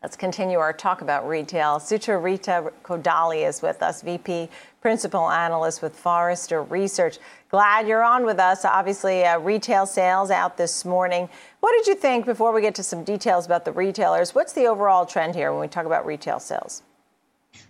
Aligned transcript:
Let's 0.00 0.14
continue 0.16 0.60
our 0.60 0.72
talk 0.72 1.00
about 1.00 1.26
retail. 1.26 1.80
Sucharita 1.80 2.70
Kodali 2.84 3.44
is 3.44 3.62
with 3.62 3.82
us, 3.82 4.00
VP 4.02 4.48
Principal 4.80 5.28
Analyst 5.28 5.82
with 5.82 5.96
Forrester 5.96 6.62
Research. 6.62 7.18
Glad 7.50 7.88
you're 7.88 8.04
on 8.04 8.24
with 8.24 8.38
us. 8.38 8.64
Obviously, 8.64 9.24
uh, 9.24 9.40
retail 9.40 9.86
sales 9.86 10.30
out 10.30 10.56
this 10.56 10.84
morning. 10.84 11.28
What 11.58 11.72
did 11.76 11.88
you 11.88 11.96
think 11.96 12.26
before 12.26 12.52
we 12.52 12.60
get 12.60 12.76
to 12.76 12.84
some 12.84 13.02
details 13.02 13.44
about 13.44 13.64
the 13.64 13.72
retailers? 13.72 14.36
What's 14.36 14.52
the 14.52 14.66
overall 14.66 15.04
trend 15.04 15.34
here 15.34 15.50
when 15.50 15.60
we 15.60 15.66
talk 15.66 15.84
about 15.84 16.06
retail 16.06 16.38
sales? 16.38 16.84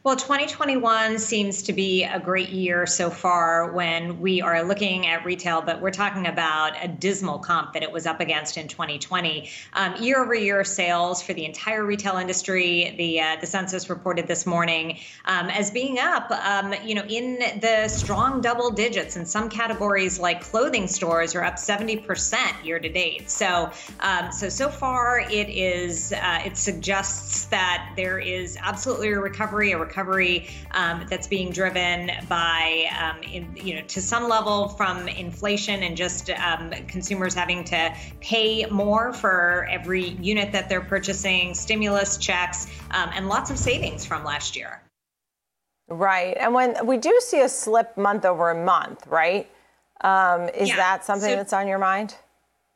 Well, 0.05 0.15
2021 0.15 1.19
seems 1.19 1.65
to 1.65 1.73
be 1.73 2.05
a 2.05 2.21
great 2.21 2.51
year 2.51 2.87
so 2.87 3.11
far 3.11 3.73
when 3.73 4.21
we 4.21 4.41
are 4.41 4.63
looking 4.63 5.09
at 5.09 5.25
retail, 5.25 5.61
but 5.61 5.81
we're 5.81 5.91
talking 5.91 6.29
about 6.29 6.73
a 6.83 6.87
dismal 6.87 7.41
comp 7.41 7.73
that 7.73 7.83
it 7.83 7.91
was 7.91 8.07
up 8.07 8.21
against 8.21 8.57
in 8.57 8.69
2020. 8.69 9.51
Um, 9.73 9.97
year 9.97 10.23
over 10.23 10.35
year 10.35 10.63
sales 10.63 11.21
for 11.21 11.35
the 11.35 11.45
entire 11.45 11.85
retail 11.85 12.17
industry, 12.17 12.95
the 12.97 13.21
uh, 13.21 13.37
the 13.41 13.47
census 13.47 13.91
reported 13.91 14.29
this 14.29 14.47
morning 14.47 14.99
um, 15.25 15.51
as 15.51 15.71
being 15.73 15.99
up, 15.99 16.31
um, 16.31 16.75
you 16.85 16.95
know, 16.95 17.05
in 17.09 17.39
the 17.61 17.89
strong 17.89 18.41
double 18.41 18.71
digits. 18.71 19.17
In 19.17 19.27
some 19.27 19.49
categories, 19.49 20.19
like 20.19 20.43
clothing 20.43 20.87
stores, 20.87 21.35
are 21.35 21.43
up 21.43 21.57
70% 21.57 22.65
year 22.65 22.79
to 22.79 22.89
date. 22.89 23.29
So, 23.29 23.71
um, 24.01 24.31
so 24.31 24.49
so 24.49 24.69
far, 24.69 25.21
it 25.21 25.49
is 25.49 26.13
uh, 26.13 26.43
it 26.47 26.57
suggests 26.57 27.47
that 27.47 27.93
there 27.97 28.21
is 28.21 28.57
absolutely 28.63 29.09
a 29.09 29.19
recovery 29.19 29.73
a 29.79 29.85
recovery 29.85 30.49
um, 30.73 31.07
that's 31.09 31.27
being 31.27 31.51
driven 31.51 32.11
by, 32.29 32.89
um, 33.01 33.23
in, 33.23 33.57
you 33.57 33.75
know, 33.75 33.83
to 33.83 34.01
some 34.03 34.29
level 34.29 34.69
from 34.69 35.09
inflation 35.09 35.83
and 35.83 35.97
just 35.97 36.31
um, 36.31 36.71
consumers 36.87 37.35
having 37.35 37.65
to 37.65 37.95
pay 38.21 38.67
more 38.67 39.13
for 39.13 39.67
every 39.71 40.11
unit 40.21 40.53
that 40.53 40.69
they're 40.69 40.81
purchasing, 40.81 41.55
stimulus 41.55 42.17
checks, 42.17 42.67
um, 42.91 43.11
and 43.15 43.29
lots 43.29 43.51
of 43.51 43.59
savings 43.59 44.05
from 44.05 44.25
last 44.25 44.57
year. 44.57 44.83
Right. 45.89 46.37
And 46.39 46.53
when 46.53 46.87
we 46.87 46.99
do 46.99 47.19
see 47.25 47.41
a 47.41 47.49
slip 47.49 47.97
month 47.97 48.25
over 48.25 48.51
a 48.51 48.65
month, 48.65 49.07
right? 49.07 49.49
Um, 50.03 50.49
is 50.51 50.69
yeah. 50.69 50.77
that 50.77 51.05
something 51.05 51.31
so, 51.31 51.37
that's 51.37 51.53
on 51.53 51.67
your 51.67 51.79
mind? 51.79 52.15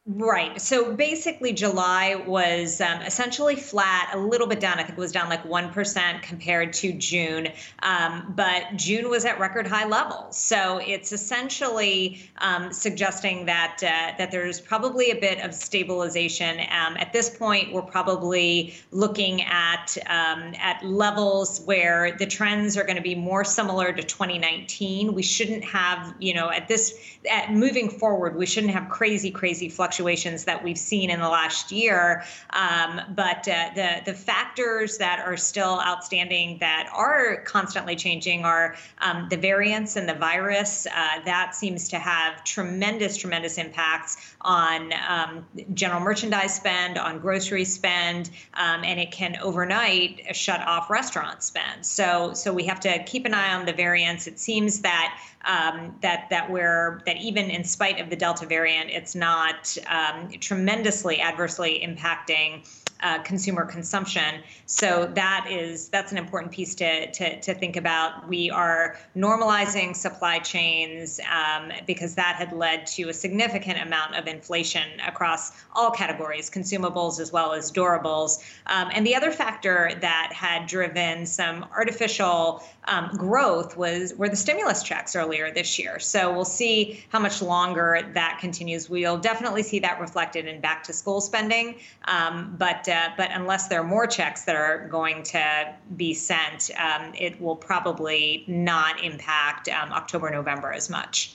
Right. 0.04 0.60
So 0.60 0.96
basically, 0.96 1.52
July 1.52 2.16
was 2.26 2.80
um, 2.80 3.02
essentially 3.02 3.54
flat, 3.54 4.10
a 4.12 4.18
little 4.18 4.48
bit 4.48 4.58
down. 4.58 4.80
I 4.80 4.82
think 4.82 4.98
it 4.98 5.00
was 5.00 5.12
down 5.12 5.28
like 5.28 5.44
1% 5.44 6.22
compared 6.22 6.72
to 6.72 6.92
June. 6.92 7.46
Um, 7.84 8.32
but 8.34 8.74
June 8.74 9.08
was 9.08 9.24
at 9.24 9.38
record 9.38 9.64
high 9.64 9.86
levels. 9.86 10.36
So 10.36 10.78
it's 10.78 11.12
essentially 11.12 12.20
um, 12.38 12.72
suggesting 12.72 13.46
that 13.46 13.76
uh, 13.80 14.16
that 14.18 14.32
there's 14.32 14.60
probably 14.60 15.12
a 15.12 15.20
bit 15.20 15.38
of 15.38 15.54
stabilization. 15.54 16.58
Um, 16.58 16.96
at 16.96 17.12
this 17.12 17.30
point, 17.30 17.72
we're 17.72 17.82
probably 17.82 18.74
looking 18.90 19.42
at 19.42 19.96
um, 20.08 20.52
at 20.58 20.84
levels 20.84 21.60
where 21.60 22.16
the 22.18 22.26
trends 22.26 22.76
are 22.76 22.82
going 22.82 22.96
to 22.96 23.02
be 23.02 23.14
more 23.14 23.44
similar 23.44 23.92
to 23.92 24.02
2019. 24.02 25.14
We 25.14 25.22
shouldn't 25.22 25.62
have, 25.62 26.12
you 26.18 26.34
know, 26.34 26.50
at 26.50 26.66
this 26.66 26.98
at 27.30 27.52
moving 27.52 27.88
forward, 27.88 28.34
we 28.34 28.46
shouldn't 28.46 28.72
have 28.72 28.88
crazy, 28.90 29.30
crazy 29.30 29.68
fluctuations 29.68 29.91
fluctuations 29.92 30.44
that 30.44 30.64
we've 30.64 30.78
seen 30.78 31.10
in 31.10 31.20
the 31.20 31.28
last 31.28 31.70
year. 31.70 32.24
Um, 32.50 33.00
but 33.14 33.46
uh, 33.46 33.70
the 33.74 34.00
the 34.06 34.14
factors 34.14 34.96
that 34.98 35.20
are 35.20 35.36
still 35.36 35.80
outstanding 35.86 36.56
that 36.60 36.88
are 36.94 37.42
constantly 37.42 37.94
changing 37.94 38.44
are 38.46 38.74
um, 39.02 39.26
the 39.28 39.36
variants 39.36 39.96
and 39.96 40.08
the 40.08 40.14
virus. 40.14 40.86
Uh, 40.86 41.22
that 41.26 41.54
seems 41.54 41.88
to 41.88 41.98
have 41.98 42.42
tremendous, 42.44 43.18
tremendous 43.18 43.58
impacts 43.58 44.34
on 44.40 44.94
um, 45.06 45.44
general 45.74 46.00
merchandise 46.00 46.54
spend, 46.54 46.96
on 46.96 47.18
grocery 47.18 47.64
spend, 47.64 48.30
um, 48.54 48.82
and 48.84 48.98
it 48.98 49.10
can 49.10 49.36
overnight 49.42 50.34
shut 50.34 50.66
off 50.66 50.88
restaurant 50.88 51.42
spend. 51.42 51.84
So 51.84 52.32
so 52.32 52.50
we 52.50 52.64
have 52.64 52.80
to 52.80 53.04
keep 53.04 53.26
an 53.26 53.34
eye 53.34 53.52
on 53.52 53.66
the 53.66 53.74
variants. 53.74 54.26
It 54.26 54.38
seems 54.38 54.80
that 54.80 55.18
um, 55.44 55.96
that 56.02 56.28
that 56.30 56.50
we're 56.50 57.02
that 57.06 57.16
even 57.16 57.50
in 57.50 57.64
spite 57.64 58.00
of 58.00 58.10
the 58.10 58.16
Delta 58.16 58.46
variant, 58.46 58.90
it's 58.90 59.14
not 59.14 59.76
um, 59.88 60.28
tremendously 60.40 61.20
adversely 61.20 61.82
impacting 61.84 62.66
uh, 63.02 63.18
consumer 63.22 63.64
consumption. 63.64 64.42
So 64.66 65.10
that 65.14 65.46
is 65.50 65.88
that's 65.88 66.12
an 66.12 66.18
important 66.18 66.52
piece 66.52 66.74
to 66.76 67.10
to, 67.10 67.40
to 67.40 67.54
think 67.54 67.76
about. 67.76 68.28
We 68.28 68.50
are 68.50 68.96
normalizing 69.16 69.94
supply 69.94 70.38
chains 70.38 71.20
um, 71.30 71.72
because 71.86 72.14
that 72.14 72.36
had 72.36 72.52
led 72.52 72.86
to 72.88 73.08
a 73.08 73.14
significant 73.14 73.80
amount 73.80 74.16
of 74.16 74.26
inflation 74.26 75.00
across 75.06 75.52
all 75.74 75.90
categories, 75.90 76.50
consumables 76.50 77.20
as 77.20 77.32
well 77.32 77.52
as 77.52 77.72
durables. 77.72 78.42
Um, 78.66 78.90
and 78.92 79.06
the 79.06 79.14
other 79.14 79.32
factor 79.32 79.92
that 80.00 80.32
had 80.32 80.66
driven 80.66 81.26
some 81.26 81.66
artificial 81.76 82.62
um, 82.84 83.10
growth 83.16 83.76
was 83.76 84.14
were 84.14 84.28
the 84.28 84.36
stimulus 84.36 84.82
checks 84.82 85.14
earlier 85.14 85.52
this 85.52 85.78
year. 85.78 85.98
So 85.98 86.32
we'll 86.32 86.44
see 86.44 87.04
how 87.10 87.18
much 87.18 87.40
longer 87.40 88.10
that 88.14 88.38
continues. 88.40 88.90
We'll 88.90 89.18
definitely 89.18 89.62
see 89.62 89.78
that 89.80 90.00
reflected 90.00 90.46
in 90.46 90.60
back 90.60 90.82
to 90.84 90.92
school 90.92 91.20
spending, 91.20 91.76
um, 92.06 92.54
but 92.58 92.88
but 93.16 93.30
unless 93.32 93.68
there 93.68 93.80
are 93.80 93.84
more 93.84 94.06
checks 94.06 94.44
that 94.44 94.56
are 94.56 94.88
going 94.88 95.22
to 95.22 95.74
be 95.96 96.14
sent, 96.14 96.70
um, 96.78 97.12
it 97.14 97.40
will 97.40 97.56
probably 97.56 98.44
not 98.46 99.02
impact 99.02 99.68
um, 99.68 99.92
October 99.92 100.30
November 100.30 100.72
as 100.72 100.88
much. 100.90 101.34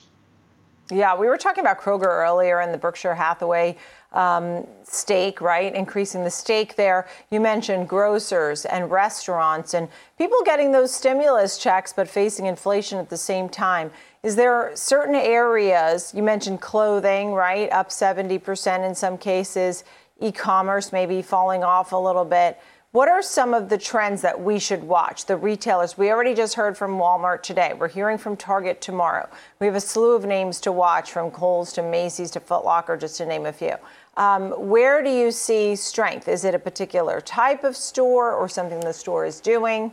Yeah, 0.90 1.14
we 1.16 1.26
were 1.26 1.36
talking 1.36 1.62
about 1.62 1.78
Kroger 1.78 2.06
earlier 2.06 2.60
and 2.60 2.72
the 2.72 2.78
Berkshire 2.78 3.14
Hathaway 3.14 3.76
um, 4.12 4.66
stake, 4.84 5.40
right? 5.42 5.74
Increasing 5.74 6.24
the 6.24 6.30
stake 6.30 6.76
there. 6.76 7.06
You 7.30 7.40
mentioned 7.40 7.90
grocers 7.90 8.64
and 8.64 8.90
restaurants 8.90 9.74
and 9.74 9.88
people 10.16 10.38
getting 10.44 10.72
those 10.72 10.94
stimulus 10.94 11.58
checks 11.58 11.92
but 11.92 12.08
facing 12.08 12.46
inflation 12.46 12.98
at 12.98 13.10
the 13.10 13.18
same 13.18 13.50
time. 13.50 13.90
Is 14.22 14.36
there 14.36 14.72
certain 14.74 15.14
areas, 15.14 16.12
you 16.14 16.22
mentioned 16.22 16.62
clothing, 16.62 17.32
right? 17.32 17.70
Up 17.70 17.90
70% 17.90 18.86
in 18.86 18.94
some 18.94 19.18
cases, 19.18 19.84
e 20.20 20.32
commerce 20.32 20.92
maybe 20.92 21.22
falling 21.22 21.62
off 21.64 21.92
a 21.92 21.96
little 21.96 22.24
bit. 22.24 22.58
What 22.90 23.08
are 23.08 23.20
some 23.20 23.52
of 23.52 23.68
the 23.68 23.76
trends 23.76 24.22
that 24.22 24.40
we 24.40 24.58
should 24.58 24.82
watch? 24.82 25.26
The 25.26 25.36
retailers, 25.36 25.98
we 25.98 26.10
already 26.10 26.34
just 26.34 26.54
heard 26.54 26.76
from 26.76 26.92
Walmart 26.92 27.42
today. 27.42 27.74
We're 27.78 27.88
hearing 27.88 28.16
from 28.16 28.34
Target 28.34 28.80
tomorrow. 28.80 29.28
We 29.60 29.66
have 29.66 29.76
a 29.76 29.80
slew 29.80 30.12
of 30.12 30.24
names 30.24 30.58
to 30.62 30.72
watch 30.72 31.12
from 31.12 31.30
Kohl's 31.30 31.74
to 31.74 31.82
Macy's 31.82 32.30
to 32.30 32.40
Foot 32.40 32.64
Locker, 32.64 32.96
just 32.96 33.18
to 33.18 33.26
name 33.26 33.44
a 33.44 33.52
few. 33.52 33.74
Um, 34.16 34.52
where 34.70 35.02
do 35.02 35.10
you 35.10 35.30
see 35.30 35.76
strength? 35.76 36.28
Is 36.28 36.46
it 36.46 36.54
a 36.54 36.58
particular 36.58 37.20
type 37.20 37.62
of 37.62 37.76
store 37.76 38.32
or 38.32 38.48
something 38.48 38.80
the 38.80 38.94
store 38.94 39.26
is 39.26 39.38
doing? 39.38 39.92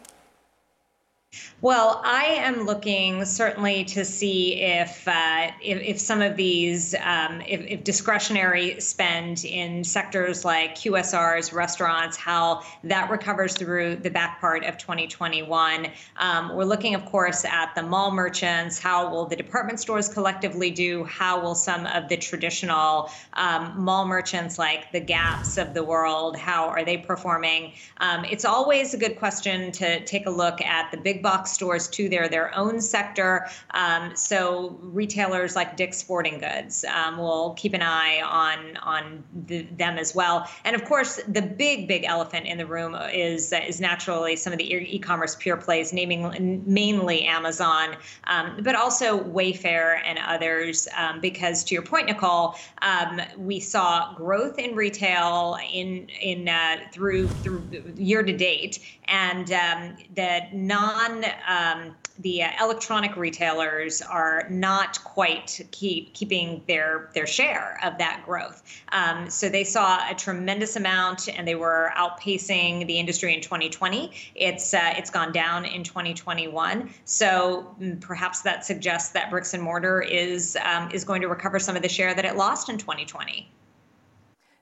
Well, 1.66 2.00
I 2.06 2.26
am 2.26 2.68
looking 2.68 3.26
certainly 3.26 3.86
to 3.86 4.06
see 4.06 4.62
if 4.62 5.08
uh, 5.08 5.50
if, 5.64 5.82
if, 5.82 6.00
some 6.00 6.22
of 6.22 6.36
these 6.36 6.94
um, 7.02 7.42
if, 7.42 7.62
if, 7.62 7.84
discretionary 7.84 8.80
spend 8.80 9.44
in 9.44 9.84
sectors 9.84 10.46
like 10.46 10.76
QSRs, 10.76 11.52
restaurants, 11.54 12.18
how 12.18 12.62
that 12.84 13.10
recovers 13.10 13.56
through 13.56 13.96
the 13.96 14.12
back 14.12 14.40
part 14.40 14.64
of 14.64 14.78
2021. 14.78 15.88
Um, 16.18 16.56
we're 16.56 16.66
looking, 16.66 16.94
of 16.94 17.04
course, 17.06 17.44
at 17.46 17.74
the 17.74 17.82
mall 17.82 18.12
merchants. 18.12 18.78
How 18.78 19.10
will 19.10 19.26
the 19.26 19.36
department 19.36 19.80
stores 19.80 20.08
collectively 20.08 20.70
do? 20.70 21.04
How 21.06 21.42
will 21.42 21.56
some 21.56 21.88
of 21.88 22.10
the 22.10 22.18
traditional 22.18 23.10
um, 23.34 23.74
mall 23.76 24.06
merchants 24.06 24.60
like 24.60 24.92
the 24.92 25.00
Gaps 25.00 25.58
of 25.58 25.74
the 25.74 25.84
world? 25.84 26.38
How 26.38 26.68
are 26.68 26.86
they 26.86 26.98
performing? 26.98 27.74
Um, 27.98 28.24
it's 28.26 28.46
always 28.46 28.94
a 28.94 28.98
good 28.98 29.18
question 29.18 29.72
to 29.72 30.06
take 30.06 30.28
a 30.28 30.32
look 30.32 30.62
at 30.62 30.92
the 30.92 30.98
big 30.98 31.24
box 31.24 31.55
stores 31.56 31.88
too. 31.88 32.10
They're 32.10 32.30
their 32.30 32.56
own 32.56 32.82
sector. 32.82 33.48
Um, 33.72 34.16
so 34.16 34.78
retailers 34.82 35.56
like 35.56 35.78
Dick's 35.78 35.98
Sporting 35.98 36.40
Goods 36.40 36.86
um, 36.86 37.18
will 37.18 37.54
keep 37.54 37.74
an 37.74 37.82
eye 37.82 38.22
on 38.22 38.78
on 38.78 39.24
the, 39.48 39.64
them 39.64 39.98
as 39.98 40.14
well. 40.14 40.48
And 40.64 40.76
of 40.76 40.86
course, 40.86 41.20
the 41.28 41.42
big 41.42 41.88
big 41.88 42.04
elephant 42.04 42.46
in 42.46 42.58
the 42.58 42.66
room 42.66 42.96
is 43.14 43.54
is 43.54 43.82
naturally 43.82 44.36
some 44.36 44.54
of 44.54 44.60
the 44.60 44.74
e-commerce 44.74 45.36
pure 45.40 45.58
plays, 45.58 45.94
naming 45.94 46.64
mainly 46.66 47.24
Amazon, 47.26 47.96
um, 48.26 48.60
but 48.62 48.76
also 48.76 49.24
Wayfair 49.24 50.02
and 50.06 50.20
others. 50.20 50.88
Um, 50.98 51.20
because 51.22 51.64
to 51.66 51.74
your 51.74 51.84
point, 51.84 52.08
Nicole, 52.08 52.56
um, 52.82 53.22
we 53.38 53.60
saw 53.60 54.14
growth 54.16 54.60
in 54.60 54.76
retail 54.76 55.58
in 55.72 56.10
in 56.22 56.50
uh, 56.50 56.78
through 56.92 57.30
through 57.30 57.70
year 57.96 58.24
to 58.24 58.36
date, 58.36 58.80
and 59.06 59.52
um, 59.52 59.96
the 60.16 60.42
non 60.54 61.26
um, 61.48 61.96
the 62.20 62.44
uh, 62.44 62.50
electronic 62.62 63.18
retailers 63.18 64.02
are 64.02 64.48
not 64.50 65.04
quite 65.04 65.60
keep 65.72 66.14
keeping 66.14 66.64
their 66.68 67.10
their 67.14 67.28
share 67.28 67.78
of 67.84 67.98
that 67.98 68.24
growth. 68.26 68.64
Um, 68.92 69.30
so 69.30 69.50
they 69.50 69.64
saw 69.64 70.00
a 70.10 70.16
tremendous 70.16 70.76
amount, 70.76 71.28
and 71.28 71.48
they 71.48 71.56
were 71.56 71.92
outpacing 71.96 72.88
the 72.88 72.98
industry 72.98 73.34
in 73.34 73.42
2020. 73.42 74.12
It's 74.36 74.74
uh, 74.74 74.94
it's 74.96 75.10
gone 75.10 75.32
down 75.34 75.66
in 75.66 75.84
2021. 75.84 76.90
So 77.04 77.76
mm, 77.80 78.00
perhaps 78.00 78.42
that 78.42 78.66
suggests 78.66 79.10
that 79.10 79.30
bricks 79.30 79.54
and 79.54 79.62
mortar 79.62 80.02
is 80.02 80.58
um, 80.64 80.90
is 80.92 81.04
going 81.04 81.22
to 81.22 81.28
recover 81.28 81.60
some 81.60 81.76
of 81.76 81.82
the 81.82 81.90
share 81.90 82.14
that 82.14 82.26
it 82.26 82.38
lost 82.38 82.70
in 82.70 82.78
2020. 82.78 83.50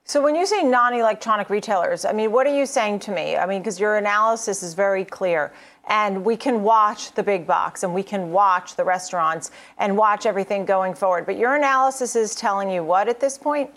So 0.06 0.20
when 0.20 0.34
you 0.34 0.44
say 0.44 0.62
non-electronic 0.62 1.48
retailers, 1.48 2.04
I 2.04 2.12
mean, 2.12 2.30
what 2.30 2.46
are 2.46 2.54
you 2.54 2.66
saying 2.66 2.98
to 3.00 3.10
me? 3.10 3.38
I 3.38 3.46
mean, 3.46 3.62
because 3.62 3.80
your 3.80 3.96
analysis 3.96 4.62
is 4.62 4.74
very 4.74 5.02
clear. 5.02 5.50
And 5.88 6.22
we 6.22 6.36
can 6.36 6.62
watch 6.62 7.12
the 7.12 7.22
big 7.22 7.46
box 7.46 7.84
and 7.84 7.94
we 7.94 8.02
can 8.02 8.30
watch 8.30 8.76
the 8.76 8.84
restaurants 8.84 9.50
and 9.78 9.96
watch 9.96 10.26
everything 10.26 10.66
going 10.66 10.92
forward. 10.92 11.24
But 11.24 11.38
your 11.38 11.56
analysis 11.56 12.16
is 12.16 12.34
telling 12.34 12.70
you 12.70 12.84
what 12.84 13.08
at 13.08 13.18
this 13.18 13.38
point? 13.38 13.70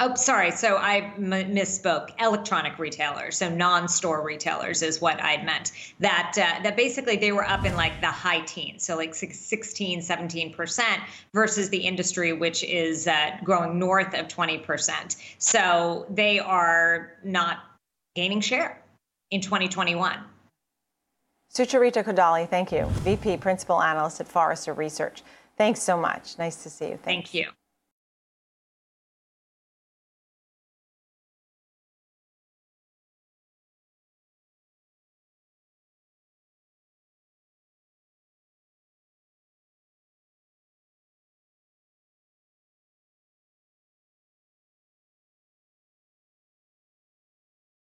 Oh, 0.00 0.14
sorry. 0.14 0.52
So 0.52 0.76
I 0.76 1.12
m- 1.16 1.30
misspoke. 1.30 2.10
Electronic 2.20 2.78
retailers, 2.78 3.36
so 3.38 3.48
non-store 3.48 4.22
retailers, 4.22 4.82
is 4.82 5.00
what 5.00 5.20
I'd 5.22 5.44
meant. 5.44 5.72
That 6.00 6.34
uh, 6.36 6.62
that 6.62 6.76
basically 6.76 7.16
they 7.16 7.32
were 7.32 7.44
up 7.44 7.64
in 7.64 7.74
like 7.74 8.00
the 8.00 8.06
high 8.06 8.40
teens, 8.40 8.84
so 8.84 8.96
like 8.96 9.14
16, 9.14 10.02
17 10.02 10.52
percent, 10.52 11.00
versus 11.34 11.68
the 11.70 11.78
industry, 11.78 12.32
which 12.32 12.62
is 12.64 13.08
uh, 13.08 13.32
growing 13.42 13.78
north 13.78 14.14
of 14.14 14.28
20 14.28 14.58
percent. 14.58 15.16
So 15.38 16.06
they 16.10 16.38
are 16.38 17.12
not 17.24 17.58
gaining 18.14 18.40
share 18.40 18.80
in 19.30 19.40
2021. 19.40 20.18
Sucharita 21.52 22.04
Kodali, 22.04 22.48
thank 22.48 22.70
you. 22.70 22.86
VP 22.86 23.38
Principal 23.38 23.82
Analyst 23.82 24.20
at 24.20 24.28
Forrester 24.28 24.74
Research. 24.74 25.22
Thanks 25.56 25.82
so 25.82 25.96
much. 25.96 26.38
Nice 26.38 26.62
to 26.62 26.70
see 26.70 26.90
you. 26.90 26.98
Thanks. 27.02 27.30
Thank 27.30 27.34
you. 27.34 27.50